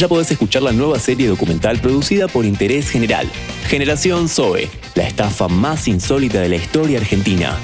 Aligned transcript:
ya 0.00 0.08
podés 0.08 0.30
escuchar 0.30 0.62
la 0.62 0.72
nueva 0.72 0.98
serie 0.98 1.28
documental 1.28 1.78
producida 1.78 2.26
por 2.26 2.46
Interés 2.46 2.88
General, 2.88 3.28
Generación 3.66 4.30
Zoe, 4.30 4.70
la 4.94 5.06
estafa 5.06 5.46
más 5.46 5.88
insólita 5.88 6.40
de 6.40 6.48
la 6.48 6.56
historia 6.56 6.98
argentina. 6.98 7.54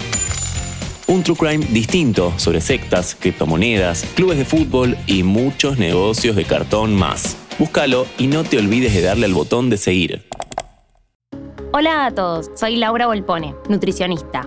Un 1.06 1.22
true 1.22 1.34
crime 1.34 1.66
distinto 1.70 2.34
sobre 2.36 2.60
sectas, 2.60 3.16
criptomonedas, 3.18 4.04
clubes 4.14 4.36
de 4.36 4.44
fútbol 4.44 4.98
y 5.06 5.22
muchos 5.22 5.78
negocios 5.78 6.36
de 6.36 6.44
cartón 6.44 6.94
más. 6.94 7.38
Búscalo 7.58 8.06
y 8.18 8.26
no 8.26 8.44
te 8.44 8.58
olvides 8.58 8.92
de 8.92 9.00
darle 9.00 9.24
al 9.24 9.32
botón 9.32 9.70
de 9.70 9.78
seguir. 9.78 10.26
Hola 11.72 12.04
a 12.04 12.10
todos, 12.10 12.50
soy 12.54 12.76
Laura 12.76 13.06
Volpone, 13.06 13.54
nutricionista. 13.70 14.46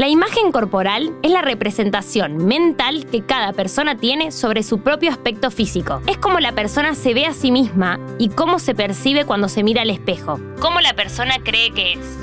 La 0.00 0.08
imagen 0.08 0.50
corporal 0.50 1.12
es 1.22 1.30
la 1.30 1.42
representación 1.42 2.46
mental 2.46 3.04
que 3.04 3.20
cada 3.20 3.52
persona 3.52 3.98
tiene 3.98 4.32
sobre 4.32 4.62
su 4.62 4.80
propio 4.80 5.10
aspecto 5.10 5.50
físico. 5.50 6.00
Es 6.06 6.16
como 6.16 6.40
la 6.40 6.52
persona 6.52 6.94
se 6.94 7.12
ve 7.12 7.26
a 7.26 7.34
sí 7.34 7.52
misma 7.52 8.00
y 8.18 8.30
cómo 8.30 8.60
se 8.60 8.74
percibe 8.74 9.26
cuando 9.26 9.50
se 9.50 9.62
mira 9.62 9.82
al 9.82 9.90
espejo. 9.90 10.40
Cómo 10.58 10.80
la 10.80 10.94
persona 10.94 11.34
cree 11.44 11.70
que 11.72 11.92
es. 11.92 12.18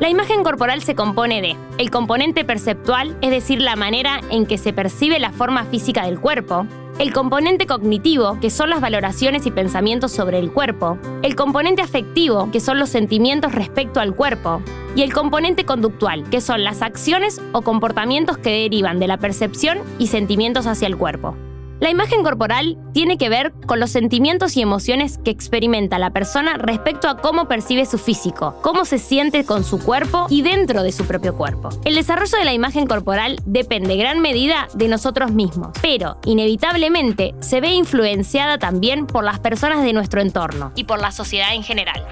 La 0.00 0.08
imagen 0.08 0.42
corporal 0.42 0.82
se 0.82 0.96
compone 0.96 1.40
de 1.40 1.56
el 1.78 1.92
componente 1.92 2.44
perceptual, 2.44 3.16
es 3.20 3.30
decir, 3.30 3.62
la 3.62 3.76
manera 3.76 4.20
en 4.32 4.44
que 4.44 4.58
se 4.58 4.72
percibe 4.72 5.20
la 5.20 5.30
forma 5.30 5.64
física 5.66 6.04
del 6.06 6.18
cuerpo, 6.18 6.66
el 6.98 7.12
componente 7.12 7.66
cognitivo, 7.66 8.38
que 8.40 8.50
son 8.50 8.70
las 8.70 8.80
valoraciones 8.80 9.46
y 9.46 9.50
pensamientos 9.50 10.12
sobre 10.12 10.38
el 10.38 10.52
cuerpo, 10.52 10.98
el 11.22 11.34
componente 11.34 11.82
afectivo, 11.82 12.50
que 12.50 12.60
son 12.60 12.78
los 12.78 12.90
sentimientos 12.90 13.52
respecto 13.52 14.00
al 14.00 14.14
cuerpo, 14.14 14.62
y 14.94 15.02
el 15.02 15.12
componente 15.12 15.64
conductual, 15.64 16.28
que 16.30 16.40
son 16.40 16.64
las 16.64 16.82
acciones 16.82 17.40
o 17.52 17.62
comportamientos 17.62 18.38
que 18.38 18.50
derivan 18.50 18.98
de 18.98 19.08
la 19.08 19.16
percepción 19.16 19.78
y 19.98 20.08
sentimientos 20.08 20.66
hacia 20.66 20.86
el 20.86 20.96
cuerpo. 20.96 21.36
La 21.82 21.90
imagen 21.90 22.22
corporal 22.22 22.78
tiene 22.92 23.18
que 23.18 23.28
ver 23.28 23.52
con 23.66 23.80
los 23.80 23.90
sentimientos 23.90 24.56
y 24.56 24.62
emociones 24.62 25.18
que 25.18 25.32
experimenta 25.32 25.98
la 25.98 26.10
persona 26.10 26.56
respecto 26.56 27.08
a 27.08 27.16
cómo 27.16 27.48
percibe 27.48 27.86
su 27.86 27.98
físico, 27.98 28.54
cómo 28.62 28.84
se 28.84 28.98
siente 28.98 29.44
con 29.44 29.64
su 29.64 29.80
cuerpo 29.80 30.26
y 30.30 30.42
dentro 30.42 30.84
de 30.84 30.92
su 30.92 31.06
propio 31.06 31.36
cuerpo. 31.36 31.70
El 31.84 31.96
desarrollo 31.96 32.38
de 32.38 32.44
la 32.44 32.52
imagen 32.52 32.86
corporal 32.86 33.40
depende 33.46 33.94
en 33.94 33.98
gran 33.98 34.20
medida 34.20 34.68
de 34.74 34.86
nosotros 34.86 35.32
mismos, 35.32 35.76
pero 35.82 36.18
inevitablemente 36.24 37.34
se 37.40 37.60
ve 37.60 37.72
influenciada 37.72 38.58
también 38.58 39.08
por 39.08 39.24
las 39.24 39.40
personas 39.40 39.82
de 39.82 39.92
nuestro 39.92 40.20
entorno 40.20 40.70
y 40.76 40.84
por 40.84 41.00
la 41.00 41.10
sociedad 41.10 41.52
en 41.52 41.64
general. 41.64 42.06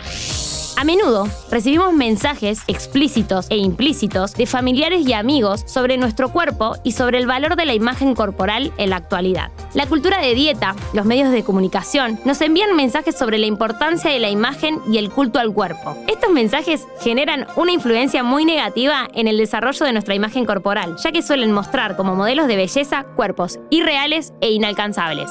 A 0.76 0.84
menudo 0.84 1.28
recibimos 1.50 1.92
mensajes 1.92 2.60
explícitos 2.66 3.46
e 3.50 3.56
implícitos 3.56 4.34
de 4.34 4.46
familiares 4.46 5.06
y 5.06 5.12
amigos 5.12 5.62
sobre 5.66 5.98
nuestro 5.98 6.30
cuerpo 6.30 6.76
y 6.84 6.92
sobre 6.92 7.18
el 7.18 7.26
valor 7.26 7.56
de 7.56 7.66
la 7.66 7.74
imagen 7.74 8.14
corporal 8.14 8.72
en 8.78 8.91
la 8.91 8.96
actualidad. 8.96 9.50
La 9.74 9.86
cultura 9.86 10.20
de 10.20 10.34
dieta, 10.34 10.74
los 10.92 11.04
medios 11.04 11.30
de 11.32 11.42
comunicación, 11.42 12.18
nos 12.24 12.41
envían 12.41 12.76
mensajes 12.76 13.16
sobre 13.16 13.38
la 13.38 13.46
importancia 13.46 14.10
de 14.10 14.20
la 14.20 14.30
imagen 14.30 14.80
y 14.91 14.98
el 14.98 15.10
culto 15.10 15.38
al 15.38 15.52
cuerpo. 15.52 15.96
Estos 16.06 16.30
mensajes 16.30 16.86
generan 17.00 17.46
una 17.56 17.72
influencia 17.72 18.22
muy 18.22 18.44
negativa 18.44 19.08
en 19.14 19.28
el 19.28 19.38
desarrollo 19.38 19.84
de 19.84 19.92
nuestra 19.92 20.14
imagen 20.14 20.44
corporal, 20.44 20.96
ya 21.02 21.12
que 21.12 21.22
suelen 21.22 21.52
mostrar 21.52 21.96
como 21.96 22.16
modelos 22.16 22.48
de 22.48 22.56
belleza 22.56 23.04
cuerpos 23.16 23.58
irreales 23.70 24.32
e 24.41 24.50
inalcanzables. 24.50 25.30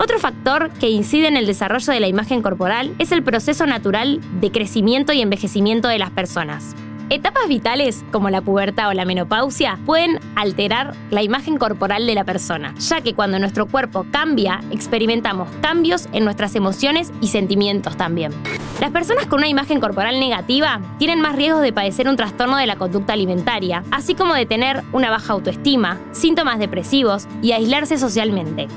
Otro 0.00 0.20
factor 0.20 0.70
que 0.78 0.90
incide 0.90 1.26
en 1.26 1.36
el 1.36 1.46
desarrollo 1.46 1.92
de 1.92 1.98
la 1.98 2.06
imagen 2.06 2.40
corporal 2.40 2.94
es 3.00 3.10
el 3.10 3.24
proceso 3.24 3.66
natural 3.66 4.20
de 4.40 4.52
crecimiento 4.52 5.12
y 5.12 5.20
envejecimiento 5.20 5.88
de 5.88 5.98
las 5.98 6.10
personas. 6.10 6.76
Etapas 7.10 7.48
vitales, 7.48 8.04
como 8.12 8.28
la 8.28 8.42
pubertad 8.42 8.90
o 8.90 8.92
la 8.92 9.06
menopausia, 9.06 9.78
pueden 9.86 10.20
alterar 10.34 10.94
la 11.10 11.22
imagen 11.22 11.56
corporal 11.56 12.06
de 12.06 12.14
la 12.14 12.24
persona, 12.24 12.74
ya 12.78 13.00
que 13.00 13.14
cuando 13.14 13.38
nuestro 13.38 13.64
cuerpo 13.64 14.04
cambia, 14.10 14.60
experimentamos 14.70 15.48
cambios 15.62 16.06
en 16.12 16.24
nuestras 16.24 16.54
emociones 16.54 17.10
y 17.22 17.28
sentimientos 17.28 17.96
también. 17.96 18.32
Las 18.78 18.90
personas 18.90 19.24
con 19.24 19.38
una 19.38 19.48
imagen 19.48 19.80
corporal 19.80 20.20
negativa 20.20 20.82
tienen 20.98 21.22
más 21.22 21.34
riesgos 21.34 21.62
de 21.62 21.72
padecer 21.72 22.08
un 22.08 22.16
trastorno 22.16 22.58
de 22.58 22.66
la 22.66 22.76
conducta 22.76 23.14
alimentaria, 23.14 23.84
así 23.90 24.14
como 24.14 24.34
de 24.34 24.44
tener 24.44 24.82
una 24.92 25.08
baja 25.08 25.32
autoestima, 25.32 25.98
síntomas 26.12 26.58
depresivos 26.58 27.26
y 27.40 27.52
aislarse 27.52 27.96
socialmente. 27.96 28.68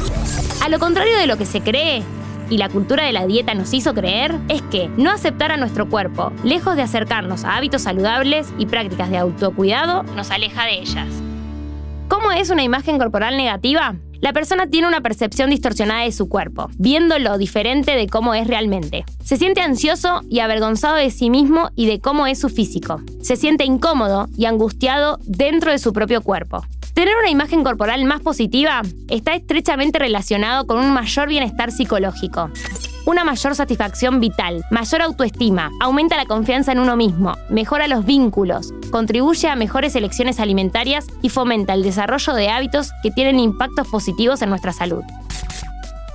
A 0.63 0.69
lo 0.69 0.79
contrario 0.79 1.17
de 1.17 1.27
lo 1.27 1.37
que 1.37 1.45
se 1.45 1.59
cree, 1.59 2.01
y 2.51 2.57
la 2.57 2.69
cultura 2.69 3.05
de 3.05 3.13
la 3.13 3.25
dieta 3.25 3.55
nos 3.55 3.73
hizo 3.73 3.95
creer 3.95 4.35
es 4.49 4.61
que 4.63 4.89
no 4.97 5.09
aceptar 5.09 5.51
a 5.51 5.57
nuestro 5.57 5.89
cuerpo, 5.89 6.31
lejos 6.43 6.75
de 6.75 6.81
acercarnos 6.83 7.45
a 7.45 7.55
hábitos 7.55 7.83
saludables 7.83 8.53
y 8.59 8.65
prácticas 8.65 9.09
de 9.09 9.17
autocuidado, 9.17 10.03
nos 10.03 10.29
aleja 10.29 10.65
de 10.65 10.79
ellas. 10.79 11.07
¿Cómo 12.09 12.33
es 12.33 12.49
una 12.49 12.63
imagen 12.63 12.99
corporal 12.99 13.37
negativa? 13.37 13.95
La 14.19 14.33
persona 14.33 14.67
tiene 14.67 14.87
una 14.87 15.01
percepción 15.01 15.49
distorsionada 15.49 16.03
de 16.03 16.11
su 16.11 16.27
cuerpo, 16.27 16.69
viendo 16.77 17.17
lo 17.17 17.37
diferente 17.37 17.95
de 17.95 18.07
cómo 18.07 18.35
es 18.35 18.45
realmente. 18.45 19.05
Se 19.23 19.37
siente 19.37 19.61
ansioso 19.61 20.21
y 20.29 20.39
avergonzado 20.39 20.95
de 20.95 21.09
sí 21.09 21.29
mismo 21.29 21.71
y 21.75 21.87
de 21.87 22.01
cómo 22.01 22.27
es 22.27 22.37
su 22.37 22.49
físico. 22.49 23.01
Se 23.21 23.37
siente 23.37 23.63
incómodo 23.63 24.27
y 24.37 24.45
angustiado 24.45 25.19
dentro 25.23 25.71
de 25.71 25.79
su 25.79 25.93
propio 25.93 26.21
cuerpo. 26.21 26.63
Tener 27.01 27.17
una 27.17 27.31
imagen 27.31 27.63
corporal 27.63 28.05
más 28.05 28.21
positiva 28.21 28.83
está 29.09 29.33
estrechamente 29.33 29.97
relacionado 29.97 30.67
con 30.67 30.77
un 30.77 30.93
mayor 30.93 31.29
bienestar 31.29 31.71
psicológico 31.71 32.51
una 33.07 33.23
mayor 33.23 33.55
satisfacción 33.55 34.19
vital, 34.19 34.63
mayor 34.69 35.01
autoestima, 35.01 35.71
aumenta 35.79 36.15
la 36.15 36.27
confianza 36.27 36.71
en 36.71 36.77
uno 36.77 36.95
mismo, 36.95 37.35
mejora 37.49 37.87
los 37.87 38.05
vínculos, 38.05 38.71
contribuye 38.91 39.49
a 39.49 39.55
mejores 39.55 39.95
elecciones 39.95 40.39
alimentarias 40.39 41.07
y 41.23 41.29
fomenta 41.29 41.73
el 41.73 41.81
desarrollo 41.81 42.33
de 42.35 42.49
hábitos 42.49 42.91
que 43.01 43.09
tienen 43.09 43.39
impactos 43.39 43.87
positivos 43.87 44.43
en 44.43 44.49
nuestra 44.49 44.71
salud. 44.71 45.01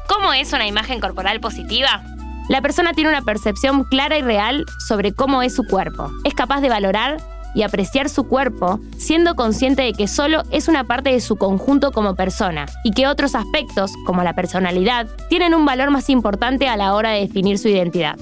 ¿Cómo 0.09 0.33
es 0.33 0.53
una 0.53 0.69
imagen 0.69 1.01
corporal 1.01 1.41
positiva? 1.41 2.05
La 2.49 2.63
persona 2.63 2.93
tiene 2.93 3.11
una 3.11 3.23
percepción 3.23 3.83
clara 3.83 4.17
y 4.19 4.23
real 4.23 4.65
sobre 4.87 5.13
cómo 5.13 5.43
es 5.43 5.53
su 5.53 5.65
cuerpo. 5.65 6.13
Es 6.23 6.35
capaz 6.35 6.61
de 6.61 6.69
valorar 6.69 7.17
y 7.57 7.63
apreciar 7.63 8.09
su 8.09 8.29
cuerpo, 8.29 8.79
siendo 8.99 9.35
consciente 9.35 9.83
de 9.83 9.95
que 9.95 10.07
solo 10.07 10.43
es 10.53 10.69
una 10.69 10.85
parte 10.85 11.11
de 11.11 11.21
su 11.21 11.37
conjunto 11.37 11.91
como 11.91 12.15
persona 12.15 12.67
y 12.85 12.93
que 12.93 13.09
otros 13.09 13.35
aspectos, 13.35 13.93
como 14.05 14.23
la 14.23 14.35
personalidad, 14.35 15.09
tienen 15.29 15.55
un 15.55 15.65
valor 15.65 15.91
más 15.91 16.11
importante 16.11 16.69
a 16.69 16.77
la 16.77 16.95
hora 16.95 17.11
de 17.11 17.21
definir 17.21 17.59
su 17.59 17.69
identidad. 17.69 18.17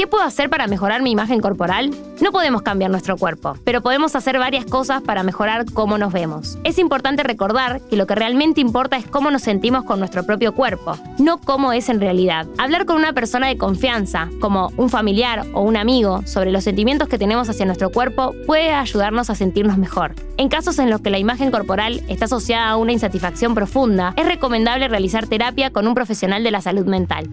¿Qué 0.00 0.06
puedo 0.06 0.24
hacer 0.24 0.48
para 0.48 0.66
mejorar 0.66 1.02
mi 1.02 1.10
imagen 1.10 1.40
corporal? 1.40 1.90
No 2.22 2.32
podemos 2.32 2.62
cambiar 2.62 2.90
nuestro 2.90 3.18
cuerpo, 3.18 3.58
pero 3.64 3.82
podemos 3.82 4.16
hacer 4.16 4.38
varias 4.38 4.64
cosas 4.64 5.02
para 5.02 5.22
mejorar 5.22 5.66
cómo 5.74 5.98
nos 5.98 6.10
vemos. 6.10 6.56
Es 6.64 6.78
importante 6.78 7.22
recordar 7.22 7.82
que 7.82 7.96
lo 7.96 8.06
que 8.06 8.14
realmente 8.14 8.62
importa 8.62 8.96
es 8.96 9.06
cómo 9.06 9.30
nos 9.30 9.42
sentimos 9.42 9.84
con 9.84 9.98
nuestro 9.98 10.24
propio 10.24 10.54
cuerpo, 10.54 10.96
no 11.18 11.38
cómo 11.38 11.74
es 11.74 11.90
en 11.90 12.00
realidad. 12.00 12.46
Hablar 12.56 12.86
con 12.86 12.96
una 12.96 13.12
persona 13.12 13.48
de 13.48 13.58
confianza, 13.58 14.30
como 14.40 14.72
un 14.78 14.88
familiar 14.88 15.44
o 15.52 15.60
un 15.60 15.76
amigo, 15.76 16.22
sobre 16.24 16.50
los 16.50 16.64
sentimientos 16.64 17.06
que 17.06 17.18
tenemos 17.18 17.50
hacia 17.50 17.66
nuestro 17.66 17.90
cuerpo 17.90 18.34
puede 18.46 18.72
ayudarnos 18.72 19.28
a 19.28 19.34
sentirnos 19.34 19.76
mejor. 19.76 20.14
En 20.38 20.48
casos 20.48 20.78
en 20.78 20.88
los 20.88 21.02
que 21.02 21.10
la 21.10 21.18
imagen 21.18 21.50
corporal 21.50 22.00
está 22.08 22.24
asociada 22.24 22.70
a 22.70 22.76
una 22.78 22.92
insatisfacción 22.92 23.54
profunda, 23.54 24.14
es 24.16 24.24
recomendable 24.24 24.88
realizar 24.88 25.26
terapia 25.26 25.68
con 25.68 25.86
un 25.86 25.94
profesional 25.94 26.42
de 26.42 26.52
la 26.52 26.62
salud 26.62 26.86
mental. 26.86 27.28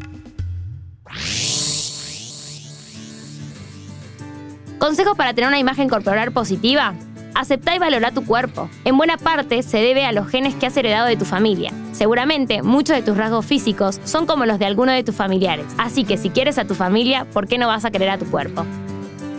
Consejos 4.80 5.18
para 5.18 5.34
tener 5.34 5.48
una 5.48 5.58
imagen 5.58 5.90
corporal 5.90 6.32
positiva. 6.32 6.94
Acepta 7.34 7.76
y 7.76 7.80
valora 7.80 8.12
tu 8.12 8.24
cuerpo. 8.26 8.70
En 8.86 8.96
buena 8.96 9.18
parte 9.18 9.64
se 9.64 9.78
debe 9.78 10.06
a 10.06 10.12
los 10.12 10.28
genes 10.28 10.54
que 10.54 10.68
has 10.68 10.78
heredado 10.78 11.08
de 11.08 11.18
tu 11.18 11.26
familia. 11.26 11.72
Seguramente 11.94 12.62
muchos 12.62 12.96
de 12.96 13.02
tus 13.02 13.18
rasgos 13.18 13.46
físicos 13.46 14.00
son 14.06 14.28
como 14.28 14.46
los 14.46 14.60
de 14.60 14.66
alguno 14.66 14.92
de 14.92 15.04
tus 15.04 15.16
familiares. 15.16 15.66
Así 15.80 16.04
que 16.04 16.18
si 16.18 16.30
quieres 16.30 16.60
a 16.60 16.66
tu 16.66 16.76
familia, 16.76 17.26
¿por 17.26 17.48
qué 17.48 17.58
no 17.58 17.68
vas 17.68 17.86
a 17.86 17.92
querer 17.92 18.10
a 18.10 18.18
tu 18.20 18.26
cuerpo? 18.26 18.66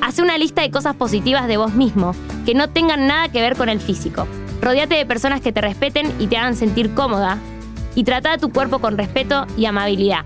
Haz 0.01 0.19
una 0.19 0.39
lista 0.39 0.63
de 0.63 0.71
cosas 0.73 0.97
positivas 0.97 1.47
de 1.47 1.57
vos 1.57 1.75
mismo 1.75 2.15
que 2.45 2.55
no 2.55 2.69
tengan 2.71 3.07
nada 3.07 3.29
que 3.29 3.41
ver 3.41 3.57
con 3.57 3.69
el 3.69 3.81
físico. 3.81 4.27
Rodéate 4.61 4.97
de 4.97 5.07
personas 5.07 5.41
que 5.41 5.53
te 5.53 5.61
respeten 5.61 6.13
y 6.19 6.27
te 6.27 6.37
hagan 6.37 6.57
sentir 6.57 6.95
cómoda. 6.95 7.39
Y 7.95 8.05
trata 8.05 8.33
a 8.33 8.39
tu 8.39 8.53
cuerpo 8.53 8.81
con 8.81 8.99
respeto 8.99 9.47
y 9.57 9.67
amabilidad. 9.67 10.25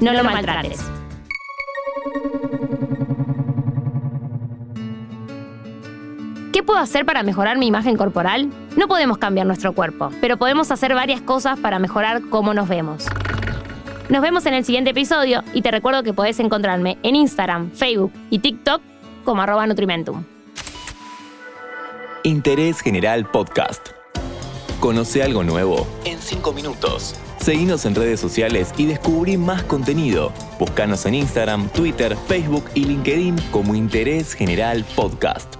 No, 0.00 0.12
lo 0.12 0.24
maltrates. 0.24 0.80
¿Qué 0.80 0.99
puedo 6.70 6.82
hacer 6.82 7.04
para 7.04 7.24
mejorar 7.24 7.58
mi 7.58 7.66
imagen 7.66 7.96
corporal? 7.96 8.48
No 8.76 8.86
podemos 8.86 9.18
cambiar 9.18 9.44
nuestro 9.44 9.72
cuerpo, 9.72 10.10
pero 10.20 10.36
podemos 10.36 10.70
hacer 10.70 10.94
varias 10.94 11.20
cosas 11.20 11.58
para 11.58 11.80
mejorar 11.80 12.22
cómo 12.30 12.54
nos 12.54 12.68
vemos. 12.68 13.06
Nos 14.08 14.22
vemos 14.22 14.46
en 14.46 14.54
el 14.54 14.64
siguiente 14.64 14.90
episodio 14.90 15.42
y 15.52 15.62
te 15.62 15.72
recuerdo 15.72 16.04
que 16.04 16.12
podés 16.12 16.38
encontrarme 16.38 16.96
en 17.02 17.16
Instagram, 17.16 17.72
Facebook 17.72 18.12
y 18.30 18.38
TikTok 18.38 18.80
como 19.24 19.42
arroba 19.42 19.66
Nutrimentum. 19.66 20.22
Interés 22.22 22.80
General 22.82 23.28
Podcast. 23.28 23.88
Conoce 24.78 25.24
algo 25.24 25.42
nuevo 25.42 25.88
en 26.04 26.20
5 26.20 26.52
minutos. 26.52 27.16
Seguinos 27.38 27.84
en 27.84 27.96
redes 27.96 28.20
sociales 28.20 28.72
y 28.76 28.86
descubrí 28.86 29.36
más 29.36 29.64
contenido. 29.64 30.32
Búscanos 30.60 31.04
en 31.04 31.14
Instagram, 31.16 31.68
Twitter, 31.70 32.16
Facebook 32.28 32.66
y 32.76 32.84
LinkedIn 32.84 33.38
como 33.50 33.74
Interés 33.74 34.34
General 34.34 34.84
Podcast. 34.94 35.59